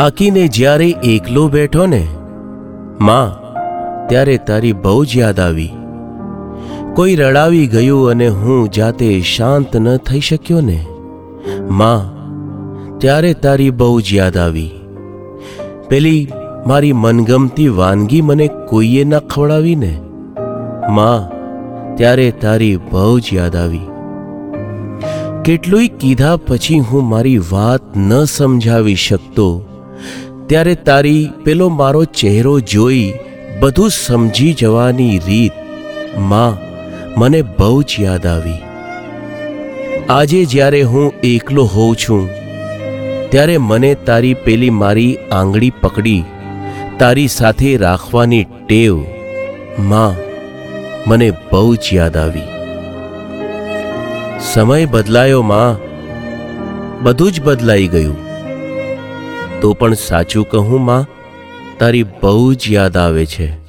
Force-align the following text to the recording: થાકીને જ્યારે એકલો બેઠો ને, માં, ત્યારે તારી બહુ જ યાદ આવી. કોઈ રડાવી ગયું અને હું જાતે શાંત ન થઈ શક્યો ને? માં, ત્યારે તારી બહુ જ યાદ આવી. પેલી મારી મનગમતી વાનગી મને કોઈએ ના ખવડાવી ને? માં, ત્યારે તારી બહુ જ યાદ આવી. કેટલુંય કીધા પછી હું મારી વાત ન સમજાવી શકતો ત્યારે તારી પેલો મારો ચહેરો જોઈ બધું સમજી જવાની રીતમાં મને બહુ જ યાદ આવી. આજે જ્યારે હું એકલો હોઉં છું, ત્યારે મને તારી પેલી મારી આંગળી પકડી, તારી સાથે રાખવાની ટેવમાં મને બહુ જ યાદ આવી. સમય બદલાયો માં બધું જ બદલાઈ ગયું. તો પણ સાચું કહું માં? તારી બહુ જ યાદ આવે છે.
થાકીને 0.00 0.48
જ્યારે 0.48 0.90
એકલો 1.04 1.48
બેઠો 1.48 1.86
ને, 1.86 2.06
માં, 3.00 3.32
ત્યારે 4.08 4.36
તારી 4.36 4.72
બહુ 4.72 5.04
જ 5.04 5.16
યાદ 5.16 5.40
આવી. 5.40 5.70
કોઈ 6.94 7.16
રડાવી 7.16 7.66
ગયું 7.66 8.10
અને 8.10 8.28
હું 8.28 8.70
જાતે 8.70 9.20
શાંત 9.20 9.76
ન 9.76 9.96
થઈ 9.96 10.20
શક્યો 10.20 10.60
ને? 10.60 10.86
માં, 11.70 12.14
ત્યારે 12.98 13.34
તારી 13.34 13.70
બહુ 13.70 14.00
જ 14.00 14.14
યાદ 14.14 14.36
આવી. 14.36 14.70
પેલી 15.88 16.28
મારી 16.66 16.92
મનગમતી 16.92 17.68
વાનગી 17.68 18.20
મને 18.20 18.50
કોઈએ 18.68 19.04
ના 19.04 19.18
ખવડાવી 19.18 19.74
ને? 19.74 20.00
માં, 20.90 21.30
ત્યારે 21.96 22.30
તારી 22.30 22.76
બહુ 22.76 23.20
જ 23.20 23.24
યાદ 23.32 23.56
આવી. 23.56 23.86
કેટલુંય 25.44 25.86
કીધા 25.86 26.36
પછી 26.36 26.78
હું 26.78 27.08
મારી 27.08 27.38
વાત 27.38 27.96
ન 27.96 28.24
સમજાવી 28.24 28.94
શકતો 28.94 29.66
ત્યારે 30.50 30.72
તારી 30.86 31.18
પેલો 31.44 31.66
મારો 31.80 31.98
ચહેરો 32.20 32.52
જોઈ 32.70 33.02
બધું 33.60 33.90
સમજી 33.96 34.54
જવાની 34.60 35.18
રીતમાં 35.26 36.56
મને 37.20 37.40
બહુ 37.58 37.76
જ 37.82 38.00
યાદ 38.04 38.24
આવી. 38.30 38.54
આજે 40.14 40.40
જ્યારે 40.52 40.80
હું 40.92 41.06
એકલો 41.28 41.64
હોઉં 41.74 41.92
છું, 42.02 42.24
ત્યારે 43.32 43.54
મને 43.66 43.90
તારી 44.08 44.40
પેલી 44.46 44.70
મારી 44.78 45.12
આંગળી 45.38 45.76
પકડી, 45.82 46.22
તારી 47.02 47.26
સાથે 47.34 47.70
રાખવાની 47.84 48.40
ટેવમાં 48.64 50.18
મને 51.06 51.28
બહુ 51.52 51.68
જ 51.76 51.94
યાદ 51.98 52.18
આવી. 52.24 52.48
સમય 54.48 54.90
બદલાયો 54.96 55.46
માં 55.52 55.78
બધું 57.04 57.32
જ 57.34 57.46
બદલાઈ 57.46 57.88
ગયું. 57.94 58.18
તો 59.60 59.72
પણ 59.72 59.94
સાચું 59.94 60.50
કહું 60.50 60.84
માં? 60.84 61.06
તારી 61.78 62.02
બહુ 62.02 62.54
જ 62.54 62.72
યાદ 62.72 62.96
આવે 62.96 63.26
છે. 63.26 63.59